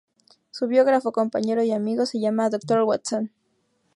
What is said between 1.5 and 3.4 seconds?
y amigo se llama Dr. Watson.